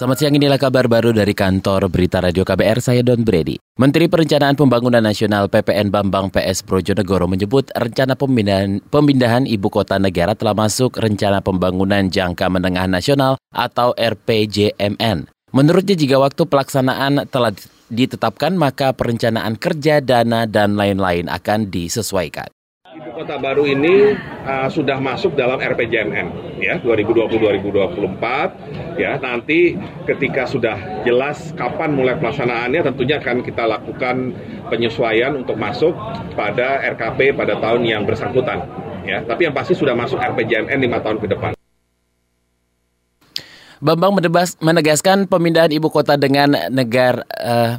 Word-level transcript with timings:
Selamat 0.00 0.16
siang 0.16 0.32
inilah 0.32 0.56
kabar 0.56 0.88
baru 0.88 1.12
dari 1.12 1.36
kantor 1.36 1.92
Berita 1.92 2.24
Radio 2.24 2.40
KBR, 2.40 2.80
saya 2.80 3.04
Don 3.04 3.20
Brady. 3.20 3.60
Menteri 3.76 4.08
Perencanaan 4.08 4.56
Pembangunan 4.56 5.04
Nasional 5.04 5.52
PPN 5.52 5.92
Bambang 5.92 6.32
PS 6.32 6.64
Projonegoro 6.64 7.28
menyebut 7.28 7.68
rencana 7.76 8.16
pemindahan, 8.16 8.80
pemindahan 8.88 9.44
ibu 9.44 9.68
kota 9.68 10.00
negara 10.00 10.32
telah 10.32 10.56
masuk 10.56 10.96
rencana 10.96 11.44
pembangunan 11.44 12.08
jangka 12.08 12.48
menengah 12.48 12.88
nasional 12.88 13.36
atau 13.52 13.92
RPJMN. 13.92 15.28
Menurutnya 15.52 15.92
jika 15.92 16.16
waktu 16.16 16.48
pelaksanaan 16.48 17.28
telah 17.28 17.52
ditetapkan 17.92 18.56
maka 18.56 18.96
perencanaan 18.96 19.60
kerja, 19.60 20.00
dana, 20.00 20.48
dan 20.48 20.80
lain-lain 20.80 21.28
akan 21.28 21.68
disesuaikan. 21.68 22.48
Kota 23.20 23.36
baru 23.36 23.68
ini 23.68 24.16
uh, 24.48 24.72
sudah 24.72 24.96
masuk 24.96 25.36
dalam 25.36 25.60
RPJMN 25.60 26.56
ya 26.56 26.80
2020-2024 26.80 28.16
ya 28.96 29.20
nanti 29.20 29.76
ketika 30.08 30.48
sudah 30.48 31.04
jelas 31.04 31.52
kapan 31.52 31.92
mulai 31.92 32.16
pelaksanaannya 32.16 32.80
tentunya 32.80 33.20
akan 33.20 33.44
kita 33.44 33.68
lakukan 33.68 34.32
penyesuaian 34.72 35.36
untuk 35.36 35.60
masuk 35.60 35.92
pada 36.32 36.80
RKP 36.96 37.36
pada 37.36 37.60
tahun 37.60 37.84
yang 37.84 38.08
bersangkutan 38.08 38.64
ya 39.04 39.20
tapi 39.28 39.44
yang 39.44 39.52
pasti 39.52 39.76
sudah 39.76 39.92
masuk 39.92 40.16
RPJMN 40.16 40.80
lima 40.80 41.04
tahun 41.04 41.20
ke 41.20 41.28
depan. 41.28 41.52
Bambang 43.84 44.16
menegaskan 44.64 45.28
pemindahan 45.28 45.68
ibu 45.68 45.92
kota 45.92 46.16
dengan 46.16 46.56
negara 46.72 47.20
uh, 47.36 47.76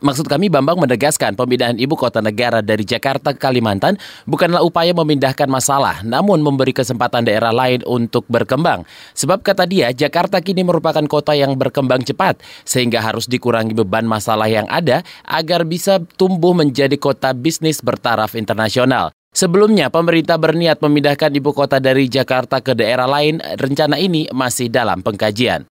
Maksud 0.00 0.32
kami 0.32 0.48
Bambang 0.48 0.80
menegaskan 0.80 1.36
pemindahan 1.36 1.76
ibu 1.76 1.92
kota 1.92 2.24
negara 2.24 2.64
dari 2.64 2.88
Jakarta 2.88 3.36
ke 3.36 3.40
Kalimantan 3.40 4.00
bukanlah 4.24 4.64
upaya 4.64 4.96
memindahkan 4.96 5.44
masalah, 5.44 6.00
namun 6.00 6.40
memberi 6.40 6.72
kesempatan 6.72 7.28
daerah 7.28 7.52
lain 7.52 7.84
untuk 7.84 8.24
berkembang. 8.32 8.88
Sebab 9.12 9.44
kata 9.44 9.68
dia, 9.68 9.92
Jakarta 9.92 10.40
kini 10.40 10.64
merupakan 10.64 11.04
kota 11.04 11.36
yang 11.36 11.52
berkembang 11.60 12.00
cepat, 12.00 12.40
sehingga 12.64 13.04
harus 13.04 13.28
dikurangi 13.28 13.76
beban 13.76 14.08
masalah 14.08 14.48
yang 14.48 14.64
ada 14.72 15.04
agar 15.28 15.68
bisa 15.68 16.00
tumbuh 16.16 16.56
menjadi 16.56 16.96
kota 16.96 17.36
bisnis 17.36 17.84
bertaraf 17.84 18.32
internasional. 18.32 19.12
Sebelumnya, 19.30 19.94
pemerintah 19.94 20.42
berniat 20.42 20.82
memindahkan 20.82 21.30
ibu 21.30 21.54
kota 21.54 21.78
dari 21.78 22.10
Jakarta 22.10 22.58
ke 22.58 22.74
daerah 22.74 23.06
lain. 23.06 23.38
Rencana 23.38 23.94
ini 23.94 24.26
masih 24.34 24.66
dalam 24.66 25.06
pengkajian. 25.06 25.69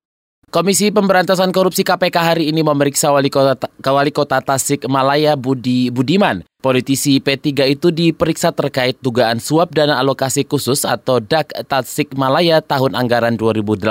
Komisi 0.50 0.90
Pemberantasan 0.90 1.54
Korupsi 1.54 1.86
KPK 1.86 2.18
hari 2.26 2.50
ini 2.50 2.66
memeriksa 2.66 3.14
wali 3.14 3.30
kota, 3.30 3.70
wali 3.86 4.10
kota 4.10 4.42
Tasik 4.42 4.90
Malaya 4.90 5.38
Budi 5.38 5.94
Budiman. 5.94 6.42
Politisi 6.58 7.22
P3 7.22 7.70
itu 7.70 7.94
diperiksa 7.94 8.50
terkait 8.50 8.98
dugaan 8.98 9.38
suap 9.38 9.78
dana 9.78 10.02
alokasi 10.02 10.50
khusus 10.50 10.90
atau 10.90 11.22
DAK 11.22 11.70
Tasik 11.70 12.18
Malaya 12.18 12.66
tahun 12.66 12.98
anggaran 12.98 13.38
2018. 13.38 13.86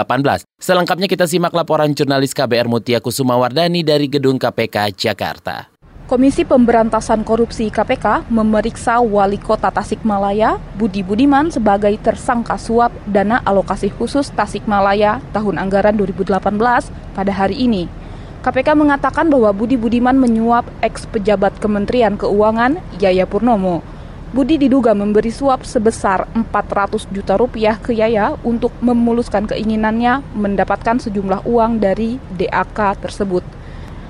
Selengkapnya 0.58 1.06
kita 1.06 1.30
simak 1.30 1.54
laporan 1.54 1.94
jurnalis 1.94 2.34
KBR 2.34 2.66
Mutia 2.66 2.98
Kusuma 2.98 3.38
Wardani 3.38 3.86
dari 3.86 4.10
Gedung 4.10 4.42
KPK 4.42 4.98
Jakarta. 4.98 5.77
Komisi 6.08 6.40
Pemberantasan 6.40 7.20
Korupsi 7.20 7.68
KPK 7.68 8.32
memeriksa 8.32 8.96
Wali 8.96 9.36
Kota 9.36 9.68
Tasikmalaya, 9.68 10.56
Budi 10.80 11.04
Budiman 11.04 11.52
sebagai 11.52 11.92
tersangka 12.00 12.56
suap 12.56 12.96
dana 13.04 13.44
alokasi 13.44 13.92
khusus 13.92 14.32
Tasikmalaya 14.32 15.20
tahun 15.36 15.60
anggaran 15.60 16.00
2018 16.00 16.32
pada 17.12 17.32
hari 17.36 17.60
ini. 17.60 17.92
KPK 18.40 18.72
mengatakan 18.72 19.28
bahwa 19.28 19.52
Budi 19.52 19.76
Budiman 19.76 20.16
menyuap 20.16 20.64
ex 20.80 21.04
pejabat 21.04 21.60
Kementerian 21.60 22.16
Keuangan 22.16 22.80
Yaya 23.04 23.28
Purnomo. 23.28 23.84
Budi 24.32 24.56
diduga 24.56 24.96
memberi 24.96 25.28
suap 25.28 25.68
sebesar 25.68 26.24
400 26.32 27.04
juta 27.12 27.36
rupiah 27.36 27.76
ke 27.76 27.92
Yaya 27.92 28.32
untuk 28.48 28.72
memuluskan 28.80 29.44
keinginannya 29.44 30.24
mendapatkan 30.32 31.04
sejumlah 31.04 31.44
uang 31.44 31.84
dari 31.84 32.16
DAK 32.32 32.96
tersebut. 32.96 33.57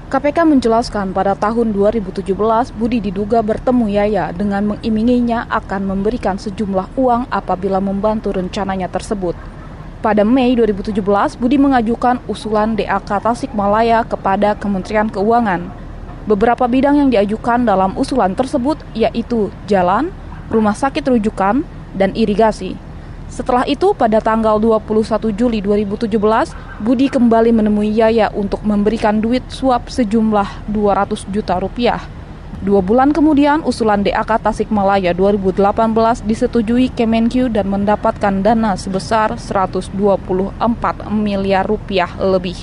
KPK 0.08 0.40
menjelaskan 0.48 1.12
pada 1.12 1.36
tahun 1.36 1.76
2017 1.76 2.32
Budi 2.80 2.96
diduga 2.96 3.44
bertemu 3.44 3.92
Yaya 3.92 4.32
dengan 4.32 4.64
mengiminginya 4.64 5.44
akan 5.52 5.84
memberikan 5.84 6.40
sejumlah 6.40 6.96
uang 6.96 7.28
apabila 7.28 7.76
membantu 7.76 8.32
rencananya 8.32 8.88
tersebut. 8.88 9.36
Pada 10.00 10.24
Mei 10.24 10.56
2017, 10.56 10.96
Budi 11.36 11.60
mengajukan 11.60 12.24
usulan 12.24 12.72
DAK 12.72 13.20
Tasikmalaya 13.20 14.00
kepada 14.08 14.56
Kementerian 14.56 15.12
Keuangan. 15.12 15.68
Beberapa 16.24 16.64
bidang 16.64 17.04
yang 17.04 17.12
diajukan 17.12 17.68
dalam 17.68 17.92
usulan 17.92 18.32
tersebut 18.32 18.80
yaitu 18.96 19.52
jalan, 19.68 20.08
rumah 20.48 20.72
sakit 20.72 21.04
rujukan, 21.04 21.68
dan 21.92 22.16
irigasi. 22.16 22.80
Setelah 23.28 23.68
itu, 23.68 23.92
pada 23.92 24.24
tanggal 24.24 24.56
21 24.56 25.36
Juli 25.36 25.60
2017, 25.60 26.56
Budi 26.80 27.12
kembali 27.12 27.52
menemui 27.52 27.92
Yaya 27.92 28.32
untuk 28.32 28.64
memberikan 28.64 29.20
duit 29.20 29.44
suap 29.52 29.92
sejumlah 29.92 30.64
200 30.72 31.28
juta 31.28 31.60
rupiah. 31.60 32.00
Dua 32.58 32.82
bulan 32.82 33.14
kemudian, 33.14 33.62
usulan 33.62 34.02
DAK 34.02 34.42
Tasikmalaya 34.42 35.14
2018 35.14 36.26
disetujui 36.26 36.90
Kemenkyu 36.90 37.46
dan 37.52 37.70
mendapatkan 37.70 38.42
dana 38.42 38.74
sebesar 38.74 39.38
124 39.38 39.94
miliar 41.12 41.62
rupiah 41.68 42.10
lebih. 42.18 42.58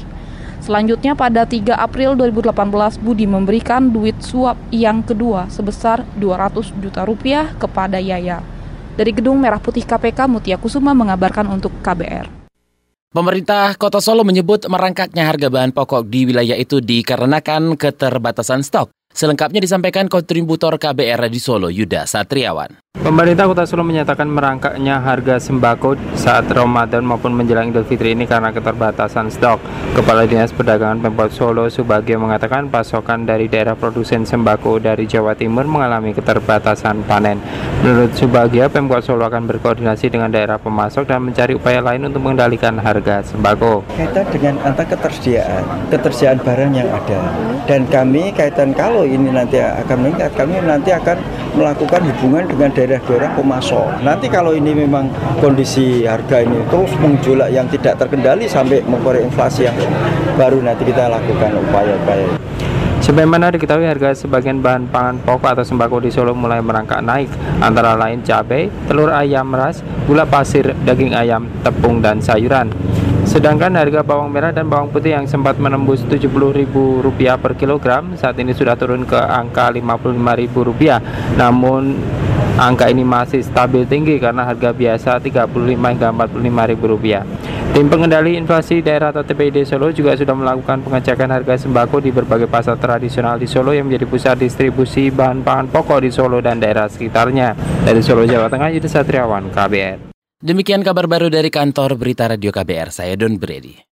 Selanjutnya 0.60 1.14
pada 1.14 1.46
3 1.46 1.78
April 1.78 2.18
2018 2.18 2.98
Budi 3.00 3.30
memberikan 3.30 3.94
duit 3.94 4.18
suap 4.18 4.58
yang 4.74 5.06
kedua 5.06 5.46
sebesar 5.48 6.02
200 6.18 6.74
juta 6.82 7.06
rupiah 7.06 7.54
kepada 7.56 8.02
Yaya. 8.02 8.55
Dari 8.96 9.12
Gedung 9.12 9.44
Merah 9.44 9.60
Putih 9.60 9.84
KPK, 9.84 10.24
Mutia 10.32 10.56
Kusuma 10.56 10.96
mengabarkan 10.96 11.52
untuk 11.52 11.76
KBR. 11.84 12.32
Pemerintah 13.12 13.76
Kota 13.76 14.00
Solo 14.00 14.24
menyebut 14.24 14.64
merangkaknya 14.72 15.28
harga 15.28 15.52
bahan 15.52 15.76
pokok 15.76 16.08
di 16.08 16.32
wilayah 16.32 16.56
itu 16.56 16.80
dikarenakan 16.80 17.76
keterbatasan 17.76 18.64
stok. 18.64 18.96
Selengkapnya 19.16 19.64
disampaikan 19.64 20.12
kontributor 20.12 20.76
KBR 20.76 21.32
di 21.32 21.40
Solo, 21.40 21.72
Yuda 21.72 22.04
Satriawan. 22.04 22.84
Pemerintah 23.00 23.48
Kota 23.48 23.64
Solo 23.64 23.84
menyatakan 23.84 24.28
merangkaknya 24.28 25.00
harga 25.00 25.40
sembako 25.40 25.96
saat 26.16 26.48
Ramadan 26.52 27.04
maupun 27.04 27.32
menjelang 27.32 27.72
Idul 27.72 27.88
Fitri 27.88 28.12
ini 28.12 28.28
karena 28.28 28.52
keterbatasan 28.52 29.32
stok. 29.32 29.64
Kepala 29.96 30.28
Dinas 30.28 30.52
Perdagangan 30.52 31.00
Pemkot 31.00 31.32
Solo 31.32 31.72
Subagio 31.72 32.20
mengatakan 32.20 32.68
pasokan 32.68 33.24
dari 33.24 33.48
daerah 33.48 33.80
produsen 33.80 34.28
sembako 34.28 34.84
dari 34.84 35.08
Jawa 35.08 35.36
Timur 35.36 35.64
mengalami 35.64 36.12
keterbatasan 36.12 37.08
panen. 37.08 37.40
Menurut 37.86 38.18
Subagio, 38.18 38.66
Pemkot 38.66 39.06
Solo 39.06 39.30
akan 39.30 39.46
berkoordinasi 39.46 40.10
dengan 40.10 40.34
daerah 40.34 40.58
pemasok 40.58 41.06
dan 41.06 41.22
mencari 41.22 41.54
upaya 41.54 41.86
lain 41.86 42.10
untuk 42.10 42.26
mengendalikan 42.26 42.74
harga 42.82 43.22
sembako. 43.22 43.86
Kaitan 43.94 44.26
dengan 44.34 44.58
antara 44.66 44.90
ketersediaan, 44.90 45.62
ketersediaan 45.94 46.42
barang 46.42 46.74
yang 46.74 46.90
ada. 46.90 47.22
Dan 47.70 47.86
kami 47.86 48.34
kaitan 48.34 48.74
kalau 48.74 49.06
ini 49.06 49.30
nanti 49.30 49.62
akan 49.62 50.02
meningkat, 50.02 50.34
kami 50.34 50.58
nanti 50.66 50.98
akan 50.98 51.14
melakukan 51.54 52.02
hubungan 52.10 52.50
dengan 52.50 52.74
daerah-daerah 52.74 53.30
pemasok. 53.38 54.02
Nanti 54.02 54.34
kalau 54.34 54.58
ini 54.58 54.74
memang 54.74 55.06
kondisi 55.38 56.10
harga 56.10 56.42
ini 56.42 56.66
terus 56.74 56.90
menjual 56.98 57.46
yang 57.54 57.70
tidak 57.70 58.02
terkendali 58.02 58.50
sampai 58.50 58.82
mengkorek 58.82 59.30
inflasi 59.30 59.70
yang 59.70 59.78
baru 60.34 60.58
nanti 60.58 60.90
kita 60.90 61.06
lakukan 61.06 61.54
upaya-upaya. 61.70 62.34
Sebagaimana 63.06 63.54
diketahui 63.54 63.86
harga 63.86 64.18
sebagian 64.18 64.66
bahan 64.66 64.90
pangan 64.90 65.22
pokok 65.22 65.54
atau 65.54 65.62
sembako 65.62 66.02
di 66.02 66.10
Solo 66.10 66.34
mulai 66.34 66.58
merangkak 66.58 67.06
naik, 67.06 67.30
antara 67.62 67.94
lain 67.94 68.26
cabai, 68.26 68.66
telur 68.90 69.14
ayam 69.14 69.46
ras, 69.54 69.86
gula 70.10 70.26
pasir, 70.26 70.74
daging 70.90 71.14
ayam, 71.14 71.46
tepung, 71.62 72.02
dan 72.02 72.18
sayuran. 72.18 72.74
Sedangkan 73.22 73.78
harga 73.78 74.02
bawang 74.02 74.34
merah 74.34 74.50
dan 74.50 74.74
bawang 74.74 74.90
putih 74.90 75.14
yang 75.14 75.30
sempat 75.30 75.62
menembus 75.62 76.02
Rp70.000 76.10 77.38
per 77.38 77.54
kilogram 77.54 78.18
saat 78.18 78.42
ini 78.42 78.58
sudah 78.58 78.74
turun 78.74 79.06
ke 79.06 79.22
angka 79.22 79.70
Rp55.000. 79.70 81.38
Namun 81.38 82.02
angka 82.58 82.90
ini 82.90 83.06
masih 83.06 83.46
stabil 83.46 83.86
tinggi 83.86 84.18
karena 84.18 84.50
harga 84.50 84.74
biasa 84.74 85.22
Rp35 85.22 85.78
hingga 85.78 86.10
Rp45.000. 86.10 87.54
Tim 87.72 87.88
pengendali 87.88 88.36
inflasi 88.36 88.84
daerah 88.84 89.16
atau 89.16 89.24
TPID 89.24 89.64
Solo 89.64 89.90
juga 89.96 90.14
sudah 90.14 90.36
melakukan 90.36 90.84
pengecekan 90.84 91.32
harga 91.32 91.56
sembako 91.56 92.04
di 92.04 92.12
berbagai 92.14 92.52
pasar 92.52 92.76
tradisional 92.76 93.40
di 93.40 93.48
Solo 93.48 93.72
yang 93.72 93.88
menjadi 93.88 94.06
pusat 94.06 94.36
distribusi 94.38 95.08
bahan 95.10 95.42
pangan 95.42 95.72
pokok 95.72 96.04
di 96.04 96.10
Solo 96.12 96.44
dan 96.44 96.60
daerah 96.60 96.90
sekitarnya. 96.92 97.56
Dari 97.86 98.02
Solo, 98.02 98.26
Jawa 98.26 98.50
Tengah, 98.52 98.74
Yudi 98.74 98.90
Satriawan, 98.90 99.54
KBR. 99.54 100.12
Demikian 100.42 100.84
kabar 100.84 101.08
baru 101.08 101.32
dari 101.32 101.48
kantor 101.48 101.96
Berita 101.96 102.28
Radio 102.28 102.52
KBR, 102.52 102.90
saya 102.92 103.14
Don 103.16 103.40
Brady. 103.40 103.86